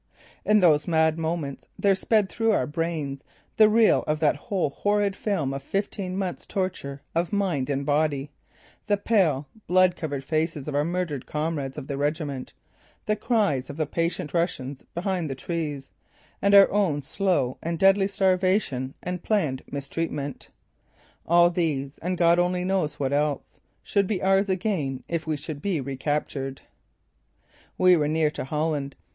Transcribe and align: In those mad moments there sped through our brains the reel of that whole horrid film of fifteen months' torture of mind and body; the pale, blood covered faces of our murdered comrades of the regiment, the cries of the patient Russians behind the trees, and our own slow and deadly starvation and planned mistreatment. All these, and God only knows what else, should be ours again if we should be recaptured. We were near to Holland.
In 0.43 0.61
those 0.61 0.87
mad 0.87 1.19
moments 1.19 1.67
there 1.77 1.93
sped 1.93 2.27
through 2.27 2.53
our 2.53 2.65
brains 2.65 3.23
the 3.57 3.69
reel 3.69 4.03
of 4.07 4.19
that 4.19 4.35
whole 4.35 4.71
horrid 4.71 5.15
film 5.15 5.53
of 5.53 5.61
fifteen 5.61 6.17
months' 6.17 6.47
torture 6.47 7.01
of 7.13 7.31
mind 7.31 7.69
and 7.69 7.85
body; 7.85 8.31
the 8.87 8.97
pale, 8.97 9.45
blood 9.67 9.95
covered 9.95 10.23
faces 10.23 10.67
of 10.67 10.73
our 10.73 10.83
murdered 10.83 11.27
comrades 11.27 11.77
of 11.77 11.85
the 11.85 11.97
regiment, 11.99 12.51
the 13.05 13.15
cries 13.15 13.69
of 13.69 13.77
the 13.77 13.85
patient 13.85 14.33
Russians 14.33 14.83
behind 14.95 15.29
the 15.29 15.35
trees, 15.35 15.91
and 16.41 16.55
our 16.55 16.71
own 16.71 17.03
slow 17.03 17.59
and 17.61 17.77
deadly 17.77 18.07
starvation 18.07 18.95
and 19.03 19.21
planned 19.21 19.61
mistreatment. 19.69 20.49
All 21.27 21.51
these, 21.51 21.99
and 21.99 22.17
God 22.17 22.39
only 22.39 22.63
knows 22.65 22.99
what 22.99 23.13
else, 23.13 23.59
should 23.83 24.07
be 24.07 24.23
ours 24.23 24.49
again 24.49 25.03
if 25.07 25.27
we 25.27 25.37
should 25.37 25.61
be 25.61 25.79
recaptured. 25.79 26.61
We 27.77 27.95
were 27.95 28.07
near 28.07 28.31
to 28.31 28.45
Holland. 28.45 28.95